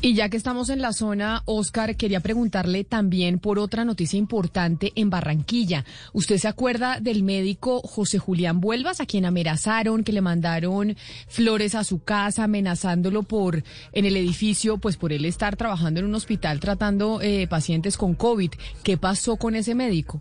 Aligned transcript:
Y 0.00 0.14
ya 0.14 0.28
que 0.28 0.36
estamos 0.36 0.68
en 0.68 0.80
la 0.80 0.92
zona, 0.92 1.42
Oscar, 1.44 1.96
quería 1.96 2.20
preguntarle 2.20 2.84
también 2.84 3.40
por 3.40 3.58
otra 3.58 3.84
noticia 3.84 4.16
importante 4.16 4.92
en 4.94 5.10
Barranquilla. 5.10 5.84
¿Usted 6.12 6.38
se 6.38 6.46
acuerda 6.46 7.00
del 7.00 7.24
médico 7.24 7.80
José 7.80 8.20
Julián 8.20 8.60
Vuelvas, 8.60 9.00
a 9.00 9.06
quien 9.06 9.24
amenazaron, 9.24 10.04
que 10.04 10.12
le 10.12 10.20
mandaron 10.20 10.96
flores 11.26 11.74
a 11.74 11.82
su 11.82 11.98
casa, 12.04 12.44
amenazándolo 12.44 13.24
por 13.24 13.64
en 13.92 14.04
el 14.04 14.16
edificio, 14.16 14.78
pues 14.78 14.96
por 14.96 15.12
él 15.12 15.24
estar 15.24 15.56
trabajando 15.56 15.98
en 15.98 16.06
un 16.06 16.14
hospital 16.14 16.60
tratando 16.60 17.20
eh, 17.20 17.48
pacientes 17.48 17.96
con 17.96 18.14
COVID? 18.14 18.52
¿Qué 18.84 18.98
pasó 18.98 19.36
con 19.36 19.56
ese 19.56 19.74
médico? 19.74 20.20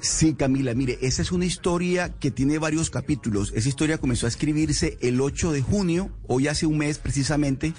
Sí, 0.00 0.32
Camila, 0.32 0.72
mire, 0.72 0.96
esa 1.02 1.20
es 1.20 1.30
una 1.30 1.44
historia 1.44 2.14
que 2.18 2.30
tiene 2.30 2.58
varios 2.58 2.88
capítulos. 2.88 3.52
Esa 3.54 3.68
historia 3.68 3.98
comenzó 3.98 4.24
a 4.24 4.30
escribirse 4.30 4.96
el 5.02 5.20
8 5.20 5.52
de 5.52 5.60
junio, 5.60 6.10
hoy 6.26 6.48
hace 6.48 6.64
un 6.64 6.78
mes 6.78 6.98
precisamente 6.98 7.74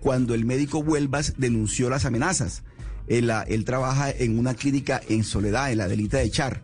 cuando 0.00 0.34
el 0.34 0.44
médico 0.44 0.78
Huelvas 0.78 1.34
denunció 1.36 1.90
las 1.90 2.04
amenazas. 2.04 2.62
Él, 3.06 3.30
él, 3.48 3.64
trabaja 3.64 4.10
en 4.10 4.38
una 4.38 4.54
clínica 4.54 5.00
en 5.08 5.24
Soledad, 5.24 5.72
en 5.72 5.78
la 5.78 5.88
delita 5.88 6.18
de 6.18 6.30
Char. 6.30 6.62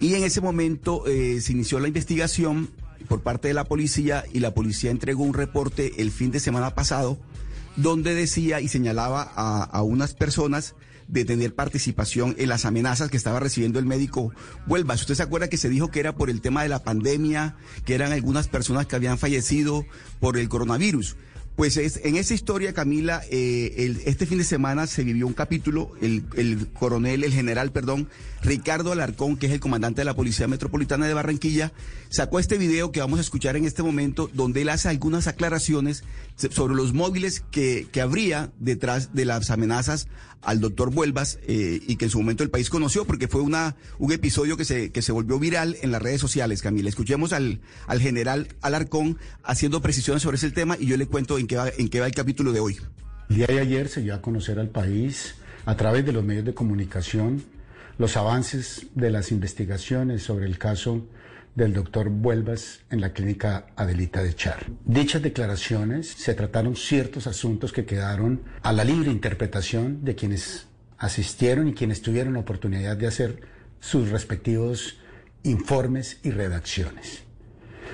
Y 0.00 0.14
en 0.14 0.24
ese 0.24 0.40
momento 0.40 1.06
eh, 1.06 1.40
se 1.40 1.52
inició 1.52 1.78
la 1.78 1.88
investigación 1.88 2.70
por 3.08 3.20
parte 3.20 3.48
de 3.48 3.54
la 3.54 3.64
policía 3.64 4.24
y 4.32 4.40
la 4.40 4.54
policía 4.54 4.90
entregó 4.90 5.22
un 5.22 5.34
reporte 5.34 6.00
el 6.02 6.10
fin 6.10 6.30
de 6.30 6.40
semana 6.40 6.74
pasado 6.74 7.18
donde 7.76 8.14
decía 8.14 8.60
y 8.60 8.68
señalaba 8.68 9.30
a, 9.34 9.64
a 9.64 9.82
unas 9.82 10.14
personas 10.14 10.74
de 11.08 11.24
tener 11.24 11.54
participación 11.54 12.34
en 12.38 12.48
las 12.48 12.64
amenazas 12.64 13.10
que 13.10 13.16
estaba 13.16 13.40
recibiendo 13.40 13.78
el 13.78 13.86
médico 13.86 14.32
Huelvas. 14.66 15.02
¿Usted 15.02 15.14
se 15.14 15.22
acuerda 15.22 15.48
que 15.48 15.56
se 15.56 15.68
dijo 15.68 15.90
que 15.90 16.00
era 16.00 16.14
por 16.14 16.30
el 16.30 16.40
tema 16.40 16.62
de 16.62 16.68
la 16.68 16.82
pandemia, 16.82 17.56
que 17.84 17.94
eran 17.94 18.12
algunas 18.12 18.48
personas 18.48 18.86
que 18.86 18.96
habían 18.96 19.18
fallecido 19.18 19.84
por 20.20 20.38
el 20.38 20.48
coronavirus? 20.48 21.16
Pues 21.56 21.76
es, 21.76 22.00
en 22.02 22.16
esa 22.16 22.32
historia, 22.32 22.72
Camila, 22.72 23.22
eh, 23.30 23.94
este 24.06 24.24
fin 24.24 24.38
de 24.38 24.44
semana 24.44 24.86
se 24.86 25.04
vivió 25.04 25.26
un 25.26 25.34
capítulo, 25.34 25.92
el, 26.00 26.24
el, 26.34 26.66
coronel, 26.68 27.24
el 27.24 27.32
general, 27.32 27.72
perdón, 27.72 28.08
Ricardo 28.42 28.90
Alarcón, 28.90 29.36
que 29.36 29.46
es 29.46 29.52
el 29.52 29.60
comandante 29.60 30.00
de 30.00 30.06
la 30.06 30.14
Policía 30.14 30.48
Metropolitana 30.48 31.06
de 31.06 31.14
Barranquilla, 31.14 31.72
sacó 32.08 32.38
este 32.38 32.56
video 32.56 32.90
que 32.90 33.00
vamos 33.00 33.18
a 33.18 33.22
escuchar 33.22 33.56
en 33.56 33.66
este 33.66 33.82
momento, 33.82 34.30
donde 34.32 34.62
él 34.62 34.70
hace 34.70 34.88
algunas 34.88 35.26
aclaraciones 35.26 36.04
sobre 36.36 36.74
los 36.74 36.94
móviles 36.94 37.44
que, 37.50 37.86
que 37.92 38.00
habría 38.00 38.50
detrás 38.58 39.14
de 39.14 39.26
las 39.26 39.50
amenazas 39.50 40.08
al 40.42 40.60
doctor 40.60 40.90
Vuelvas 40.90 41.38
eh, 41.46 41.80
y 41.86 41.96
que 41.96 42.06
en 42.06 42.10
su 42.10 42.18
momento 42.18 42.42
el 42.42 42.50
país 42.50 42.68
conoció 42.68 43.04
porque 43.04 43.28
fue 43.28 43.40
una, 43.40 43.76
un 43.98 44.12
episodio 44.12 44.56
que 44.56 44.64
se, 44.64 44.90
que 44.90 45.00
se 45.00 45.12
volvió 45.12 45.38
viral 45.38 45.76
en 45.82 45.92
las 45.92 46.02
redes 46.02 46.20
sociales, 46.20 46.62
Camila. 46.62 46.88
Escuchemos 46.88 47.32
al, 47.32 47.60
al 47.86 48.00
general 48.00 48.48
Alarcón 48.60 49.18
haciendo 49.44 49.80
precisiones 49.80 50.22
sobre 50.22 50.36
ese 50.36 50.50
tema 50.50 50.76
y 50.78 50.86
yo 50.86 50.96
le 50.96 51.06
cuento 51.06 51.38
en 51.42 51.88
qué 51.88 52.00
va, 52.00 52.06
el 52.06 52.14
capítulo 52.14 52.52
de 52.52 52.60
hoy. 52.60 52.78
El 53.28 53.36
día 53.36 53.46
de 53.46 53.60
ayer 53.60 53.88
se 53.88 54.00
dio 54.00 54.14
a 54.14 54.22
conocer 54.22 54.58
al 54.58 54.68
país 54.68 55.34
a 55.64 55.76
través 55.76 56.04
de 56.04 56.12
los 56.12 56.24
medios 56.24 56.44
de 56.44 56.54
comunicación 56.54 57.42
los 57.98 58.16
avances 58.16 58.86
de 58.94 59.10
las 59.10 59.32
investigaciones 59.32 60.22
sobre 60.22 60.46
el 60.46 60.58
caso 60.58 61.06
del 61.54 61.74
doctor 61.74 62.08
Vuelvas 62.08 62.80
en 62.90 63.00
la 63.00 63.12
clínica 63.12 63.66
Adelita 63.76 64.22
de 64.22 64.34
Char. 64.34 64.66
Dichas 64.84 65.20
declaraciones 65.20 66.08
se 66.08 66.34
trataron 66.34 66.76
ciertos 66.76 67.26
asuntos 67.26 67.72
que 67.72 67.84
quedaron 67.84 68.42
a 68.62 68.72
la 68.72 68.84
libre 68.84 69.10
interpretación 69.10 70.04
de 70.04 70.14
quienes 70.14 70.66
asistieron 70.96 71.68
y 71.68 71.74
quienes 71.74 72.00
tuvieron 72.00 72.34
la 72.34 72.40
oportunidad 72.40 72.96
de 72.96 73.08
hacer 73.08 73.40
sus 73.80 74.08
respectivos 74.10 74.98
informes 75.42 76.18
y 76.22 76.30
redacciones. 76.30 77.24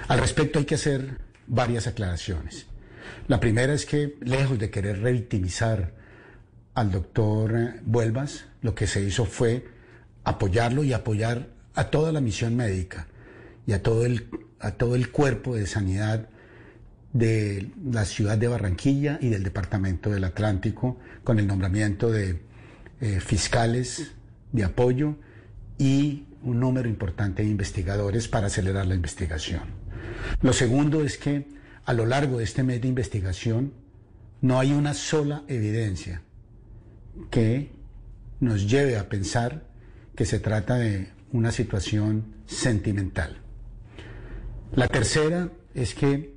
Al 0.07 0.21
respecto 0.21 0.59
hay 0.59 0.65
que 0.65 0.77
hacer 0.77 1.19
varias 1.47 1.87
aclaraciones. 1.87 2.68
La 3.27 3.41
primera 3.41 3.75
es 3.75 3.87
que, 3.87 4.17
lejos 4.21 4.59
de 4.59 4.71
querer 4.71 5.01
revictimizar 5.01 5.93
al 6.75 6.91
doctor 6.91 7.75
Vuelvas, 7.85 8.47
lo 8.63 8.75
que 8.75 8.87
se 8.87 9.03
hizo 9.03 9.25
fue 9.25 9.67
apoyarlo 10.25 10.85
y 10.85 10.93
apoyar 10.93 11.49
a 11.75 11.91
toda 11.91 12.13
la 12.13 12.21
misión 12.21 12.57
médica 12.57 13.07
y 13.67 13.73
a 13.73 13.83
todo 13.83 14.05
el, 14.07 14.29
a 14.61 14.73
todo 14.73 14.95
el 14.95 15.11
cuerpo 15.11 15.55
de 15.55 15.67
sanidad 15.67 16.29
de 17.13 17.71
la 17.91 18.05
ciudad 18.05 18.39
de 18.39 18.49
Barranquilla 18.49 19.19
y 19.21 19.29
del 19.29 19.43
Departamento 19.43 20.11
del 20.11 20.25
Atlántico 20.25 20.99
con 21.25 21.39
el 21.39 21.47
nombramiento 21.47 22.11
de 22.11 22.41
eh, 23.01 23.21
fiscales 23.21 24.13
de 24.53 24.65
apoyo 24.65 25.17
y 25.79 26.25
un 26.43 26.61
número 26.61 26.89
importante 26.89 27.43
de 27.43 27.49
investigadores 27.49 28.29
para 28.29 28.47
acelerar 28.47 28.87
la 28.87 28.95
investigación. 28.95 29.63
Lo 30.43 30.53
segundo 30.53 31.03
es 31.03 31.19
que 31.19 31.47
a 31.89 31.95
lo 31.95 32.05
largo 32.05 32.37
de 32.37 32.45
este 32.45 32.63
mes 32.63 32.83
de 32.83 32.89
investigación 32.89 33.73
no 34.43 34.61
hay 34.61 34.73
una 34.73 34.93
sola 34.93 35.45
evidencia 35.49 36.21
que 37.31 37.73
nos 38.41 38.69
lleve 38.69 38.99
a 38.99 39.09
pensar 39.09 39.63
que 40.15 40.27
se 40.27 40.39
trata 40.39 40.77
de 40.77 41.09
una 41.33 41.51
situación 41.51 42.35
sentimental. 42.45 43.39
La 44.75 44.87
tercera 44.87 45.51
es 45.73 45.95
que 45.95 46.35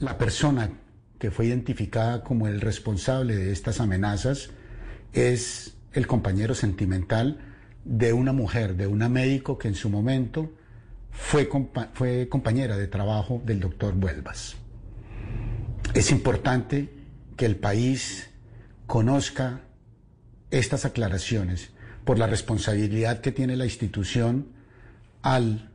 la 0.00 0.18
persona 0.18 0.72
que 1.20 1.30
fue 1.30 1.46
identificada 1.46 2.24
como 2.24 2.48
el 2.48 2.60
responsable 2.60 3.36
de 3.36 3.52
estas 3.52 3.78
amenazas 3.78 4.50
es 5.12 5.76
el 5.92 6.08
compañero 6.08 6.56
sentimental 6.56 7.38
de 7.84 8.12
una 8.12 8.32
mujer, 8.32 8.74
de 8.74 8.88
una 8.88 9.08
médico 9.08 9.56
que 9.56 9.68
en 9.68 9.76
su 9.76 9.88
momento 9.88 10.50
fue, 11.12 11.48
compañera 12.28 12.76
de 12.76 12.88
trabajo 12.88 13.40
del 13.46 13.60
doctor 13.60 13.94
Vuelvas. 13.94 14.56
Es 15.94 16.10
importante 16.12 16.88
que 17.36 17.46
el 17.46 17.56
país 17.56 18.28
conozca 18.86 19.60
estas 20.50 20.84
aclaraciones 20.84 21.70
por 22.04 22.18
la 22.18 22.26
responsabilidad 22.26 23.20
que 23.20 23.32
tiene 23.32 23.56
la 23.56 23.64
institución 23.64 24.48
al 25.22 25.70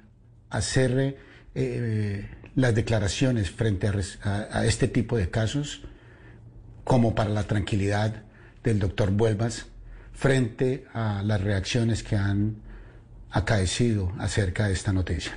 hacer 0.49 1.17
eh, 1.53 2.29
las 2.55 2.73
declaraciones 2.75 3.51
frente 3.51 3.89
a, 4.23 4.65
este 4.65 4.87
tipo 4.87 5.17
de 5.17 5.29
casos 5.29 5.81
como 6.83 7.13
para 7.13 7.29
la 7.29 7.43
tranquilidad 7.43 8.23
del 8.63 8.79
doctor 8.79 9.11
Vuelvas 9.11 9.65
frente 10.13 10.85
a 10.93 11.21
las 11.23 11.41
reacciones 11.41 12.03
que 12.03 12.15
han 12.15 12.57
acaecido 13.31 14.13
acerca 14.17 14.67
de 14.67 14.73
esta 14.73 14.93
noticia. 14.93 15.33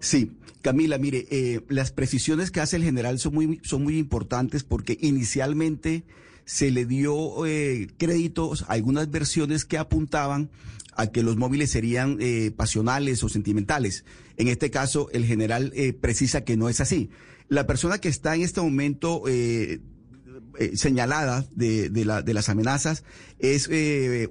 Sí, 0.00 0.32
Camila, 0.62 0.98
mire, 0.98 1.26
eh, 1.30 1.60
las 1.68 1.92
precisiones 1.92 2.50
que 2.50 2.60
hace 2.60 2.76
el 2.76 2.82
general 2.82 3.18
son 3.18 3.34
muy, 3.34 3.60
son 3.62 3.82
muy 3.84 3.98
importantes 3.98 4.64
porque 4.64 4.98
inicialmente 5.00 6.04
se 6.44 6.72
le 6.72 6.84
dio 6.84 7.46
eh, 7.46 7.88
créditos 7.96 8.62
a 8.62 8.72
algunas 8.72 9.08
versiones 9.10 9.64
que 9.64 9.78
apuntaban 9.78 10.50
a 10.96 11.06
que 11.06 11.22
los 11.22 11.36
móviles 11.36 11.70
serían 11.70 12.16
eh, 12.20 12.50
pasionales 12.50 13.22
o 13.22 13.28
sentimentales. 13.28 14.04
En 14.36 14.48
este 14.48 14.70
caso, 14.70 15.08
el 15.12 15.24
general 15.24 15.72
eh, 15.76 15.92
precisa 15.92 16.44
que 16.44 16.56
no 16.56 16.68
es 16.68 16.80
así. 16.80 17.10
La 17.48 17.66
persona 17.68 17.98
que 17.98 18.08
está 18.08 18.34
en 18.34 18.42
este 18.42 18.60
momento 18.60 19.22
eh, 20.58 20.76
señalada 20.76 21.46
de, 21.54 21.90
la, 22.04 22.22
de, 22.22 22.34
las 22.34 22.48
amenazas 22.48 23.04
es 23.38 23.68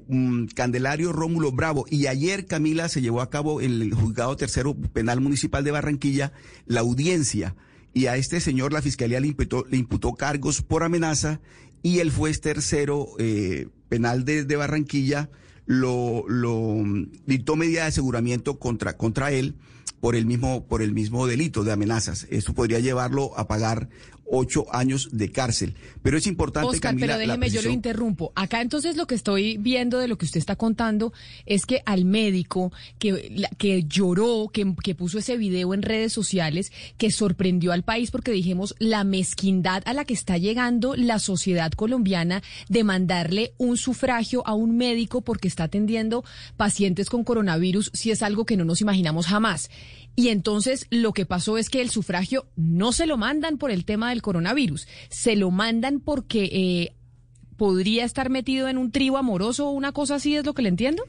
un 0.08 0.48
Candelario 0.54 1.12
Rómulo 1.12 1.52
Bravo. 1.52 1.86
Y 1.90 2.08
ayer, 2.08 2.46
Camila, 2.46 2.90
se 2.90 3.02
llevó 3.02 3.22
a 3.22 3.30
cabo 3.30 3.62
en 3.62 3.82
el 3.82 3.94
juzgado 3.94 4.36
tercero 4.36 4.76
penal 4.76 5.22
municipal 5.22 5.64
de 5.64 5.72
Barranquilla 5.72 6.32
la 6.66 6.82
audiencia. 6.82 7.56
Y 7.94 8.06
a 8.06 8.18
este 8.18 8.40
señor 8.40 8.72
la 8.72 8.82
fiscalía 8.82 9.20
le 9.20 9.28
imputó, 9.28 9.66
le 9.70 9.78
imputó 9.78 10.14
cargos 10.14 10.62
por 10.62 10.84
amenaza 10.84 11.42
y 11.82 12.00
el 12.00 12.12
juez 12.12 12.42
tercero 12.42 13.08
penal 13.90 14.26
de, 14.26 14.46
de 14.46 14.56
Barranquilla 14.56 15.30
lo, 15.70 16.26
lo 16.28 16.84
dictó 17.28 17.56
medida 17.56 17.82
de 17.82 17.90
aseguramiento 17.90 18.58
contra, 18.58 18.98
contra 18.98 19.32
él 19.32 19.56
por 20.00 20.16
el 20.16 20.26
mismo, 20.26 20.66
por 20.66 20.82
el 20.82 20.94
mismo 20.94 21.28
delito 21.28 21.64
de 21.64 21.72
amenazas. 21.72 22.26
Eso 22.32 22.54
podría 22.54 22.80
llevarlo 22.80 23.38
a 23.38 23.48
pagar 23.48 23.88
ocho 24.30 24.66
años 24.74 25.10
de 25.12 25.32
cárcel. 25.32 25.76
Pero 26.02 26.18
es 26.18 26.28
importante, 26.28 26.70
Oscar, 26.70 26.96
pero 27.00 27.18
déjeme, 27.18 27.50
yo 27.50 27.62
lo 27.62 27.70
interrumpo. 27.70 28.32
Acá 28.36 28.62
entonces 28.62 28.96
lo 28.96 29.08
que 29.08 29.16
estoy 29.16 29.58
viendo 29.58 30.00
de 30.00 30.08
lo 30.08 30.18
que 30.18 30.26
usted 30.26 30.40
está 30.40 30.56
contando 30.56 31.14
es 31.46 31.66
que 31.66 31.82
al 31.86 32.06
médico 32.06 32.72
que, 32.98 33.48
que 33.58 33.84
lloró, 33.84 34.50
que, 34.52 34.74
que 34.84 34.96
puso 34.96 35.20
ese 35.20 35.38
video 35.38 35.74
en 35.74 35.82
redes 35.82 36.14
sociales, 36.14 36.72
que 36.98 37.12
sorprendió 37.12 37.72
al 37.72 37.84
país 37.84 38.12
porque 38.12 38.32
dijimos 38.32 38.76
la 38.80 39.04
mezquindad 39.04 39.84
a 39.86 39.94
la 39.94 40.06
que 40.06 40.14
está 40.14 40.38
llegando 40.38 40.96
la 40.96 41.20
sociedad 41.20 41.72
colombiana 41.72 42.42
de 42.68 42.84
mandarle 42.84 43.54
un 43.58 43.78
sufragio 43.78 44.46
a 44.46 44.54
un 44.54 44.78
médico 44.78 45.22
porque 45.22 45.48
está 45.48 45.66
atendiendo 45.66 46.24
pacientes 46.58 47.10
con 47.10 47.24
coronavirus, 47.24 47.92
si 47.94 48.12
es 48.12 48.22
algo 48.22 48.46
que 48.46 48.58
no 48.58 48.66
nos 48.66 48.82
imaginamos 48.82 49.28
jamás. 49.28 49.70
Y 50.20 50.28
entonces 50.28 50.86
lo 50.90 51.14
que 51.14 51.26
pasó 51.26 51.58
es 51.58 51.70
que 51.70 51.80
el 51.80 51.90
sufragio 51.90 52.46
no 52.58 52.92
se 52.92 53.06
lo 53.06 53.16
mandan 53.16 53.58
por 53.58 53.72
el 53.72 53.86
tema 53.86 54.10
del 54.10 54.22
coronavirus, 54.22 54.86
se 55.10 55.38
lo 55.38 55.50
mandan 55.50 56.02
porque 56.02 56.44
eh, 56.52 56.96
podría 57.56 58.04
estar 58.04 58.30
metido 58.30 58.68
en 58.68 58.78
un 58.78 58.92
trío 58.92 59.16
amoroso 59.16 59.70
o 59.70 59.72
una 59.72 59.94
cosa 59.94 60.16
así, 60.16 60.36
¿es 60.36 60.46
lo 60.46 60.54
que 60.54 60.62
le 60.62 60.68
entiendo? 60.68 61.06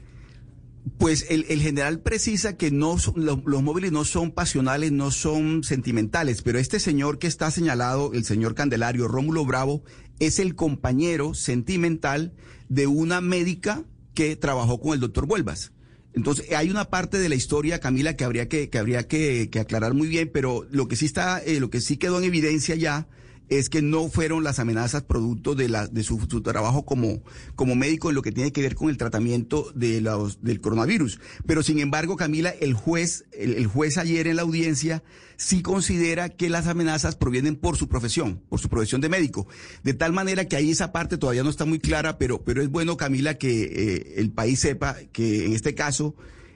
Pues 0.97 1.25
el, 1.29 1.43
general 1.43 1.99
precisa 1.99 2.55
que 2.55 2.71
no 2.71 2.95
los, 3.17 3.61
móviles 3.61 3.91
no 3.91 4.05
son 4.05 4.31
pasionales, 4.31 4.93
no 4.93 5.11
son 5.11 5.65
sentimentales, 5.65 6.41
pero 6.41 6.57
este 6.57 6.79
señor 6.79 7.19
que 7.19 7.27
está 7.27 7.51
señalado, 7.51 8.13
el 8.13 8.23
señor 8.23 8.55
Candelario 8.55 9.09
Rómulo 9.09 9.43
Bravo, 9.43 9.83
es 10.19 10.39
el 10.39 10.55
compañero 10.55 11.33
sentimental 11.33 12.31
de 12.69 12.87
una 12.87 13.19
médica 13.19 13.83
que 14.13 14.37
trabajó 14.37 14.79
con 14.79 14.93
el 14.93 15.01
doctor 15.01 15.25
Vuelvas. 15.27 15.73
Entonces, 16.13 16.51
hay 16.51 16.69
una 16.69 16.85
parte 16.85 17.19
de 17.19 17.29
la 17.29 17.35
historia, 17.35 17.79
Camila, 17.79 18.15
que 18.15 18.25
habría 18.25 18.49
que, 18.49 18.69
que 18.69 18.77
habría 18.77 19.07
que, 19.07 19.49
aclarar 19.59 19.93
muy 19.93 20.07
bien, 20.07 20.29
pero 20.33 20.65
lo 20.69 20.87
que 20.87 20.95
sí 20.95 21.05
está, 21.05 21.39
eh, 21.39 21.59
lo 21.59 21.69
que 21.69 21.79
sí 21.79 21.97
quedó 21.97 22.17
en 22.17 22.25
evidencia 22.25 22.75
ya 22.75 23.07
es 23.51 23.69
que 23.69 23.81
no 23.81 24.07
fueron 24.07 24.45
las 24.45 24.59
amenazas 24.59 25.03
producto 25.03 25.55
de, 25.55 25.67
la, 25.67 25.85
de 25.85 26.03
su, 26.03 26.17
trabajo 26.41 26.85
como, 26.85 27.21
como 27.55 27.75
médico 27.75 28.07
en 28.07 28.15
lo 28.15 28.21
que 28.21 28.31
tiene 28.31 28.53
que 28.53 28.61
ver 28.61 28.75
con 28.75 28.89
el 28.89 28.95
tratamiento 28.95 29.69
de 29.75 29.99
los, 29.99 30.41
del 30.41 30.61
coronavirus. 30.61 31.19
Pero 31.45 31.61
sin 31.61 31.79
embargo, 31.79 32.15
Camila, 32.15 32.49
el 32.49 32.73
juez, 32.73 33.25
el, 33.33 33.67
juez 33.67 33.97
ayer 33.97 34.27
en 34.27 34.37
la 34.37 34.43
audiencia 34.43 35.03
sí 35.35 35.61
considera 35.61 36.29
que 36.29 36.49
las 36.49 36.67
amenazas 36.67 37.17
provienen 37.17 37.57
por 37.57 37.75
su 37.75 37.89
profesión, 37.89 38.41
por 38.47 38.61
su 38.61 38.69
profesión 38.69 39.01
de 39.01 39.09
médico. 39.09 39.47
De 39.83 39.93
tal 39.93 40.13
manera 40.13 40.45
que 40.45 40.55
ahí 40.55 40.71
esa 40.71 40.93
parte 40.93 41.17
todavía 41.17 41.43
no 41.43 41.49
está 41.49 41.65
muy 41.65 41.79
clara, 41.79 42.17
pero, 42.17 42.45
pero 42.45 42.61
es 42.61 42.69
bueno, 42.69 42.95
Camila, 42.95 43.33
que 43.33 43.63
eh, 43.63 44.13
el 44.15 44.31
país 44.31 44.61
sepa 44.61 44.95
que 45.11 45.45
en 45.45 45.51
este 45.51 45.75
caso 45.75 46.15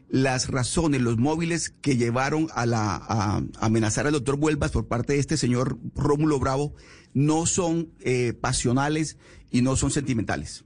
las 0.10 0.50
razones, 0.50 1.02
los 1.02 1.18
móviles 1.18 1.74
que 1.82 1.98
llevaron 1.98 2.48
a, 2.54 2.66
la, 2.66 2.96
a 2.96 3.42
amenazar 3.60 4.08
al 4.08 4.14
doctor 4.14 4.38
Vuelvas 4.38 4.72
por 4.72 4.88
parte 4.88 5.14
de 5.14 5.20
este 5.20 5.38
señor 5.38 5.80
Rómulo 5.96 6.40
Bravo 6.40 6.74
no 7.14 7.46
son 7.46 7.90
eh, 8.02 8.34
pasionales 8.34 9.18
y 9.50 9.62
no 9.62 9.76
son 9.76 9.90
sentimentales. 9.90 10.65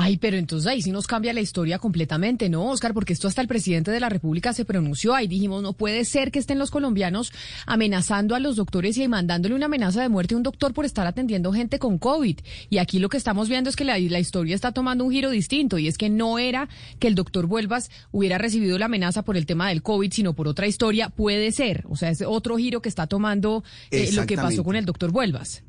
Ay, 0.00 0.16
pero 0.16 0.36
entonces 0.36 0.68
ahí 0.68 0.80
sí 0.80 0.92
nos 0.92 1.08
cambia 1.08 1.32
la 1.32 1.40
historia 1.40 1.80
completamente, 1.80 2.48
¿no, 2.48 2.70
Oscar? 2.70 2.94
Porque 2.94 3.12
esto 3.12 3.26
hasta 3.26 3.42
el 3.42 3.48
presidente 3.48 3.90
de 3.90 3.98
la 3.98 4.08
República 4.08 4.52
se 4.52 4.64
pronunció. 4.64 5.12
Ahí 5.12 5.26
dijimos, 5.26 5.60
no 5.60 5.72
puede 5.72 6.04
ser 6.04 6.30
que 6.30 6.38
estén 6.38 6.60
los 6.60 6.70
colombianos 6.70 7.32
amenazando 7.66 8.36
a 8.36 8.38
los 8.38 8.54
doctores 8.54 8.96
y 8.96 9.08
mandándole 9.08 9.56
una 9.56 9.66
amenaza 9.66 10.00
de 10.00 10.08
muerte 10.08 10.34
a 10.34 10.36
un 10.36 10.44
doctor 10.44 10.72
por 10.72 10.84
estar 10.84 11.08
atendiendo 11.08 11.52
gente 11.52 11.80
con 11.80 11.98
COVID. 11.98 12.38
Y 12.70 12.78
aquí 12.78 13.00
lo 13.00 13.08
que 13.08 13.16
estamos 13.16 13.48
viendo 13.48 13.70
es 13.70 13.74
que 13.74 13.84
la, 13.84 13.98
la 13.98 14.20
historia 14.20 14.54
está 14.54 14.70
tomando 14.70 15.02
un 15.04 15.10
giro 15.10 15.30
distinto 15.30 15.78
y 15.78 15.88
es 15.88 15.98
que 15.98 16.10
no 16.10 16.38
era 16.38 16.68
que 17.00 17.08
el 17.08 17.16
doctor 17.16 17.46
Vuelvas 17.46 17.90
hubiera 18.12 18.38
recibido 18.38 18.78
la 18.78 18.84
amenaza 18.84 19.24
por 19.24 19.36
el 19.36 19.46
tema 19.46 19.68
del 19.68 19.82
COVID, 19.82 20.12
sino 20.12 20.32
por 20.32 20.46
otra 20.46 20.68
historia. 20.68 21.08
Puede 21.08 21.50
ser. 21.50 21.84
O 21.88 21.96
sea, 21.96 22.10
es 22.10 22.22
otro 22.22 22.56
giro 22.56 22.80
que 22.82 22.88
está 22.88 23.08
tomando 23.08 23.64
eh, 23.90 24.12
lo 24.12 24.26
que 24.26 24.36
pasó 24.36 24.62
con 24.62 24.76
el 24.76 24.84
doctor 24.84 25.10
Vuelvas. 25.10 25.64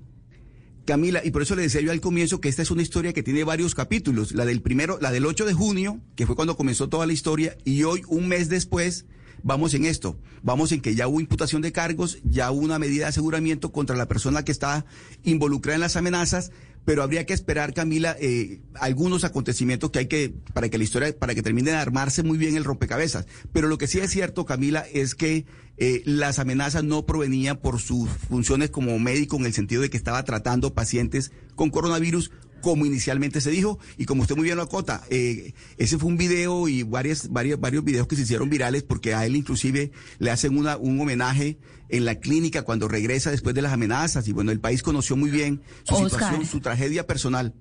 Camila, 0.89 1.21
y 1.23 1.29
por 1.29 1.43
eso 1.43 1.55
le 1.55 1.61
decía 1.61 1.81
yo 1.81 1.91
al 1.91 2.01
comienzo 2.01 2.41
que 2.41 2.49
esta 2.49 2.63
es 2.63 2.71
una 2.71 2.81
historia 2.81 3.13
que 3.13 3.21
tiene 3.21 3.43
varios 3.43 3.75
capítulos. 3.75 4.31
La 4.31 4.43
del 4.43 4.63
primero, 4.63 4.97
la 4.99 5.11
del 5.11 5.27
8 5.27 5.45
de 5.45 5.53
junio, 5.53 6.01
que 6.15 6.25
fue 6.25 6.35
cuando 6.35 6.57
comenzó 6.57 6.89
toda 6.89 7.05
la 7.05 7.13
historia, 7.13 7.55
y 7.63 7.83
hoy, 7.83 8.01
un 8.07 8.27
mes 8.27 8.49
después, 8.49 9.05
vamos 9.43 9.75
en 9.75 9.85
esto. 9.85 10.17
Vamos 10.41 10.71
en 10.71 10.81
que 10.81 10.95
ya 10.95 11.07
hubo 11.07 11.19
imputación 11.19 11.61
de 11.61 11.71
cargos, 11.71 12.17
ya 12.23 12.49
hubo 12.49 12.61
una 12.61 12.79
medida 12.79 13.03
de 13.03 13.09
aseguramiento 13.09 13.71
contra 13.71 13.95
la 13.95 14.07
persona 14.07 14.43
que 14.43 14.51
está 14.51 14.87
involucrada 15.21 15.75
en 15.75 15.81
las 15.81 15.95
amenazas, 15.95 16.51
pero 16.89 17.03
habría 17.03 17.23
que 17.23 17.35
esperar, 17.35 17.75
Camila, 17.75 18.17
eh, 18.19 18.61
algunos 18.73 19.23
acontecimientos 19.23 19.91
que 19.91 19.99
hay 19.99 20.07
que, 20.07 20.33
para 20.55 20.69
que 20.69 20.79
la 20.79 20.83
historia, 20.83 21.15
para 21.15 21.35
que 21.35 21.43
termine 21.43 21.69
de 21.69 21.77
armarse 21.77 22.23
muy 22.23 22.39
bien 22.39 22.55
el 22.55 22.63
rompecabezas. 22.63 23.27
Pero 23.53 23.67
lo 23.67 23.77
que 23.77 23.85
sí 23.85 23.99
es 23.99 24.09
cierto, 24.09 24.47
Camila, 24.47 24.83
es 24.91 25.13
que 25.13 25.45
eh, 25.77 26.01
las 26.05 26.39
amenazas 26.39 26.83
no 26.83 27.05
provenían 27.05 27.57
por 27.57 27.79
sus 27.79 28.09
funciones 28.09 28.71
como 28.71 28.97
médico 28.97 29.37
en 29.37 29.45
el 29.45 29.53
sentido 29.53 29.83
de 29.83 29.91
que 29.91 29.97
estaba 29.97 30.23
tratando 30.23 30.73
pacientes 30.73 31.31
con 31.53 31.69
coronavirus 31.69 32.31
como 32.61 32.85
inicialmente 32.85 33.41
se 33.41 33.51
dijo 33.51 33.79
y 33.97 34.05
como 34.05 34.23
usted 34.23 34.35
muy 34.35 34.45
bien 34.45 34.57
lo 34.57 34.63
acota, 34.63 35.03
eh, 35.09 35.53
ese 35.77 35.97
fue 35.97 36.09
un 36.09 36.17
video 36.17 36.67
y 36.67 36.83
varias, 36.83 37.29
varios, 37.29 37.59
varios 37.59 37.83
videos 37.83 38.07
que 38.07 38.15
se 38.15 38.23
hicieron 38.23 38.49
virales 38.49 38.83
porque 38.83 39.13
a 39.13 39.25
él 39.25 39.35
inclusive 39.35 39.91
le 40.19 40.31
hacen 40.31 40.57
una, 40.57 40.77
un 40.77 40.99
homenaje 40.99 41.57
en 41.89 42.05
la 42.05 42.15
clínica 42.15 42.63
cuando 42.63 42.87
regresa 42.87 43.31
después 43.31 43.55
de 43.55 43.61
las 43.61 43.73
amenazas 43.73 44.27
y 44.27 44.33
bueno, 44.33 44.51
el 44.51 44.59
país 44.59 44.83
conoció 44.83 45.15
muy 45.15 45.29
bien 45.29 45.61
su 45.83 45.95
situación, 45.95 46.45
su 46.45 46.59
tragedia 46.59 47.05
personal. 47.07 47.53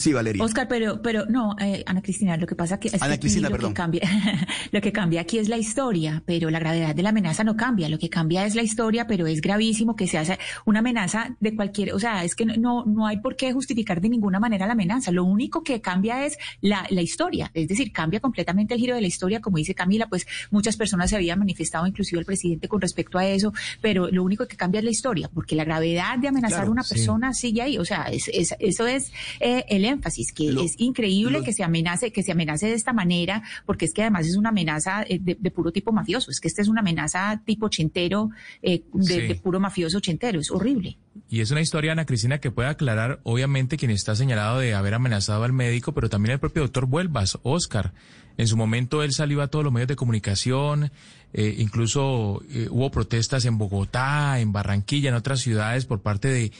Sí, 0.00 0.14
Valeria. 0.14 0.42
Oscar, 0.42 0.66
pero, 0.66 1.02
pero 1.02 1.26
no, 1.26 1.54
eh, 1.60 1.82
Ana 1.84 2.00
Cristina, 2.00 2.34
lo 2.38 2.46
que 2.46 2.54
pasa 2.54 2.80
que 2.80 2.88
es 2.88 3.02
Ana 3.02 3.18
Cristina, 3.18 3.50
lo 3.50 3.58
que 3.58 3.74
cambia, 3.74 4.00
lo 4.72 4.80
que 4.80 4.92
cambia 4.92 5.20
aquí 5.20 5.36
es 5.36 5.50
la 5.50 5.58
historia, 5.58 6.22
pero 6.24 6.48
la 6.48 6.58
gravedad 6.58 6.94
de 6.94 7.02
la 7.02 7.10
amenaza 7.10 7.44
no 7.44 7.54
cambia. 7.54 7.86
Lo 7.90 7.98
que 7.98 8.08
cambia 8.08 8.46
es 8.46 8.54
la 8.54 8.62
historia, 8.62 9.06
pero 9.06 9.26
es 9.26 9.42
gravísimo 9.42 9.96
que 9.96 10.08
se 10.08 10.16
hace 10.16 10.38
una 10.64 10.78
amenaza 10.78 11.36
de 11.38 11.54
cualquier, 11.54 11.92
o 11.92 11.98
sea, 11.98 12.24
es 12.24 12.34
que 12.34 12.46
no, 12.46 12.86
no 12.86 13.06
hay 13.06 13.18
por 13.18 13.36
qué 13.36 13.52
justificar 13.52 14.00
de 14.00 14.08
ninguna 14.08 14.40
manera 14.40 14.66
la 14.66 14.72
amenaza. 14.72 15.10
Lo 15.10 15.24
único 15.24 15.62
que 15.62 15.82
cambia 15.82 16.24
es 16.24 16.38
la, 16.62 16.86
la 16.88 17.02
historia, 17.02 17.50
es 17.52 17.68
decir, 17.68 17.92
cambia 17.92 18.20
completamente 18.20 18.72
el 18.72 18.80
giro 18.80 18.94
de 18.94 19.02
la 19.02 19.06
historia, 19.06 19.42
como 19.42 19.58
dice 19.58 19.74
Camila, 19.74 20.06
pues 20.06 20.26
muchas 20.50 20.78
personas 20.78 21.10
se 21.10 21.16
habían 21.16 21.38
manifestado, 21.38 21.86
inclusive 21.86 22.20
el 22.20 22.24
presidente, 22.24 22.68
con 22.68 22.80
respecto 22.80 23.18
a 23.18 23.26
eso, 23.26 23.52
pero 23.82 24.08
lo 24.10 24.24
único 24.24 24.46
que 24.46 24.56
cambia 24.56 24.78
es 24.78 24.84
la 24.84 24.90
historia, 24.92 25.28
porque 25.28 25.54
la 25.56 25.64
gravedad 25.64 26.16
de 26.16 26.28
amenazar 26.28 26.68
a 26.68 26.70
una 26.70 26.84
persona 26.84 27.34
sigue 27.34 27.60
ahí, 27.60 27.76
o 27.76 27.84
sea, 27.84 28.04
es, 28.04 28.30
eso 28.32 28.86
es 28.86 29.12
eh, 29.40 29.66
el 29.68 29.89
énfasis, 29.90 30.32
que 30.32 30.48
es 30.48 30.74
increíble 30.78 31.42
que 31.42 31.52
se 31.52 31.62
amenace, 31.62 32.12
que 32.12 32.22
se 32.22 32.32
amenace 32.32 32.66
de 32.66 32.74
esta 32.74 32.92
manera, 32.92 33.42
porque 33.66 33.84
es 33.84 33.92
que 33.92 34.02
además 34.02 34.26
es 34.26 34.36
una 34.36 34.50
amenaza 34.50 35.02
eh, 35.02 35.18
de, 35.20 35.50
puro 35.50 35.72
tipo 35.72 35.92
mafioso, 35.92 36.30
es 36.30 36.40
que 36.40 36.48
esta 36.48 36.62
es 36.62 36.68
una 36.68 36.80
amenaza 36.80 37.42
tipo 37.44 37.66
ochentero, 37.66 38.30
eh, 38.62 38.82
de, 38.92 39.34
puro 39.36 39.60
mafioso 39.60 39.98
ochentero, 39.98 40.40
es 40.40 40.50
horrible. 40.50 40.98
Y 41.28 41.40
es 41.40 41.50
una 41.50 41.60
historia, 41.60 41.92
Ana 41.92 42.06
Cristina, 42.06 42.38
que 42.38 42.50
puede 42.50 42.68
aclarar, 42.68 43.20
obviamente, 43.22 43.76
quien 43.76 43.90
está 43.90 44.16
señalado 44.16 44.58
de 44.58 44.74
haber 44.74 44.94
amenazado 44.94 45.44
al 45.44 45.52
médico, 45.52 45.92
pero 45.92 46.08
también 46.08 46.32
el 46.32 46.40
propio 46.40 46.62
doctor 46.62 46.86
Vuelvas, 46.86 47.38
Oscar. 47.42 47.92
En 48.36 48.46
su 48.46 48.56
momento 48.56 49.02
él 49.02 49.12
salió 49.12 49.42
a 49.42 49.48
todos 49.48 49.64
los 49.64 49.72
medios 49.72 49.88
de 49.88 49.96
comunicación, 49.96 50.90
eh, 51.32 51.56
incluso 51.58 52.42
hubo 52.70 52.90
protestas 52.90 53.44
en 53.44 53.58
Bogotá, 53.58 54.40
en 54.40 54.52
Barranquilla, 54.52 55.10
en 55.10 55.14
otras 55.14 55.40
ciudades 55.40 55.84
por 55.84 56.00
parte 56.00 56.28
de 56.28 56.52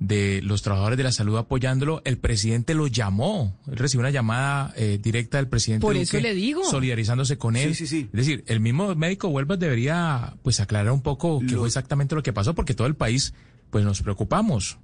de 0.00 0.40
los 0.42 0.62
trabajadores 0.62 0.96
de 0.98 1.04
la 1.04 1.12
salud 1.12 1.36
apoyándolo, 1.36 2.02
el 2.04 2.18
presidente 2.18 2.74
lo 2.74 2.86
llamó, 2.86 3.58
él 3.66 3.76
recibió 3.76 4.00
una 4.00 4.10
llamada 4.10 4.72
eh, 4.76 4.98
directa 5.02 5.38
del 5.38 5.48
presidente 5.48 5.82
Por 5.82 5.96
eso 5.96 6.18
le 6.20 6.34
digo. 6.34 6.64
solidarizándose 6.64 7.38
con 7.38 7.56
él. 7.56 7.74
Sí, 7.74 7.86
sí, 7.86 8.08
Es 8.12 8.12
decir, 8.12 8.44
el 8.46 8.60
mismo 8.60 8.94
médico 8.94 9.28
Huelva 9.28 9.56
debería 9.56 10.36
pues 10.42 10.60
aclarar 10.60 10.92
un 10.92 11.02
poco 11.02 11.40
qué 11.40 11.56
fue 11.56 11.66
exactamente 11.66 12.14
lo 12.14 12.22
que 12.22 12.32
pasó, 12.32 12.54
porque 12.54 12.74
todo 12.74 12.86
el 12.86 12.96
país 12.96 13.34
pues 13.70 13.84
nos 13.84 14.02
preocupamos. 14.02 14.78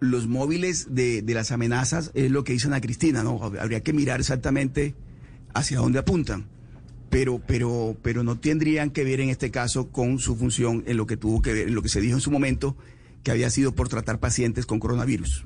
Los 0.00 0.28
móviles 0.28 0.94
de, 0.94 1.22
de 1.22 1.34
las 1.34 1.50
amenazas 1.50 2.12
es 2.14 2.30
lo 2.30 2.44
que 2.44 2.52
dice 2.52 2.68
Ana 2.68 2.80
Cristina, 2.80 3.24
¿no? 3.24 3.40
Habría 3.42 3.80
que 3.80 3.92
mirar 3.92 4.20
exactamente 4.20 4.94
hacia 5.54 5.78
dónde 5.78 5.98
apuntan 5.98 6.46
pero, 7.10 7.40
pero, 7.46 7.96
pero 8.02 8.22
no 8.22 8.38
tendrían 8.38 8.90
que 8.90 9.04
ver 9.04 9.20
en 9.20 9.30
este 9.30 9.50
caso 9.50 9.88
con 9.88 10.18
su 10.18 10.36
función 10.36 10.84
en 10.86 10.96
lo 10.96 11.06
que 11.06 11.16
tuvo 11.16 11.42
que 11.42 11.52
ver, 11.52 11.68
en 11.68 11.74
lo 11.74 11.82
que 11.82 11.88
se 11.88 12.00
dijo 12.00 12.14
en 12.14 12.20
su 12.20 12.30
momento, 12.30 12.76
que 13.28 13.32
había 13.32 13.50
sido 13.50 13.74
por 13.74 13.90
tratar 13.90 14.20
pacientes 14.20 14.64
con 14.64 14.80
coronavirus. 14.80 15.44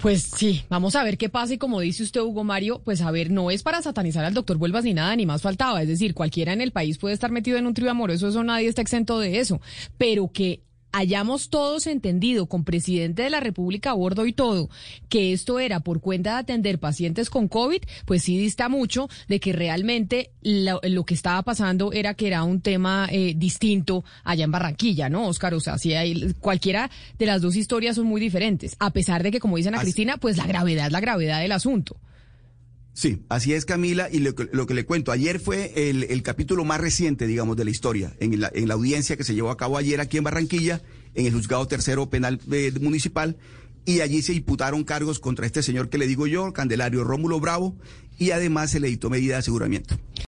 Pues 0.00 0.22
sí, 0.22 0.62
vamos 0.68 0.94
a 0.94 1.02
ver 1.02 1.18
qué 1.18 1.28
pasa 1.28 1.54
y 1.54 1.58
como 1.58 1.80
dice 1.80 2.04
usted, 2.04 2.20
Hugo 2.20 2.44
Mario, 2.44 2.82
pues 2.84 3.00
a 3.00 3.10
ver, 3.10 3.32
no 3.32 3.50
es 3.50 3.64
para 3.64 3.82
satanizar 3.82 4.24
al 4.24 4.32
doctor 4.32 4.58
Vuelvas 4.58 4.84
ni 4.84 4.94
nada, 4.94 5.16
ni 5.16 5.26
más 5.26 5.42
faltaba. 5.42 5.82
Es 5.82 5.88
decir, 5.88 6.14
cualquiera 6.14 6.52
en 6.52 6.60
el 6.60 6.70
país 6.70 6.96
puede 6.96 7.14
estar 7.14 7.32
metido 7.32 7.58
en 7.58 7.66
un 7.66 7.74
trío 7.74 7.90
amoroso, 7.90 8.28
eso 8.28 8.44
nadie 8.44 8.68
está 8.68 8.80
exento 8.80 9.18
de 9.18 9.40
eso. 9.40 9.60
Pero 9.96 10.30
que 10.32 10.62
hayamos 10.92 11.50
todos 11.50 11.86
entendido 11.86 12.46
con 12.46 12.64
presidente 12.64 13.22
de 13.22 13.30
la 13.30 13.40
República 13.40 13.90
a 13.90 13.94
bordo 13.94 14.26
y 14.26 14.32
todo 14.32 14.68
que 15.08 15.32
esto 15.32 15.58
era 15.58 15.80
por 15.80 16.00
cuenta 16.00 16.34
de 16.34 16.40
atender 16.40 16.78
pacientes 16.78 17.30
con 17.30 17.48
COVID, 17.48 17.82
pues 18.04 18.22
sí 18.22 18.38
dista 18.38 18.68
mucho 18.68 19.08
de 19.28 19.40
que 19.40 19.52
realmente 19.52 20.30
lo, 20.42 20.80
que 21.04 21.14
estaba 21.14 21.42
pasando 21.42 21.92
era 21.92 22.14
que 22.14 22.26
era 22.26 22.44
un 22.44 22.60
tema 22.60 23.08
eh, 23.10 23.34
distinto 23.36 24.04
allá 24.24 24.44
en 24.44 24.50
Barranquilla, 24.50 25.08
¿no, 25.08 25.28
Oscar? 25.28 25.54
O 25.54 25.60
sea, 25.60 25.78
si 25.78 25.94
hay, 25.94 26.32
cualquiera 26.40 26.90
de 27.18 27.26
las 27.26 27.42
dos 27.42 27.56
historias 27.56 27.96
son 27.96 28.06
muy 28.06 28.20
diferentes, 28.20 28.76
a 28.78 28.90
pesar 28.90 29.22
de 29.22 29.30
que, 29.30 29.40
como 29.40 29.56
dicen 29.56 29.74
a 29.74 29.80
Cristina, 29.80 30.16
pues 30.16 30.36
la 30.36 30.46
gravedad 30.46 30.86
es 30.86 30.92
la 30.92 31.00
gravedad 31.00 31.40
del 31.40 31.52
asunto. 31.52 31.96
Sí, 32.98 33.22
así 33.28 33.52
es 33.52 33.64
Camila, 33.64 34.08
y 34.10 34.18
lo, 34.18 34.34
que 34.34 34.74
le 34.74 34.84
cuento, 34.84 35.12
ayer 35.12 35.38
fue 35.38 35.88
el, 35.88 36.20
capítulo 36.24 36.64
más 36.64 36.80
reciente, 36.80 37.28
digamos, 37.28 37.56
de 37.56 37.64
la 37.64 37.70
historia, 37.70 38.12
en 38.18 38.40
la, 38.40 38.50
en 38.52 38.66
la 38.66 38.74
audiencia 38.74 39.16
que 39.16 39.22
se 39.22 39.36
llevó 39.36 39.50
a 39.50 39.56
cabo 39.56 39.78
ayer 39.78 40.00
aquí 40.00 40.16
en 40.16 40.24
Barranquilla, 40.24 40.82
en 41.14 41.26
el 41.26 41.32
juzgado 41.32 41.64
tercero 41.68 42.10
penal 42.10 42.40
eh, 42.50 42.72
municipal, 42.80 43.36
y 43.84 44.00
allí 44.00 44.20
se 44.20 44.34
imputaron 44.34 44.82
cargos 44.82 45.20
contra 45.20 45.46
este 45.46 45.62
señor 45.62 45.90
que 45.90 45.98
le 45.98 46.08
digo 46.08 46.26
yo, 46.26 46.52
Candelario 46.52 47.04
Rómulo 47.04 47.38
Bravo, 47.38 47.76
y 48.18 48.32
además 48.32 48.72
se 48.72 48.80
le 48.80 48.88
dictó 48.88 49.10
medida 49.10 49.34
de 49.34 49.38
aseguramiento. 49.38 49.96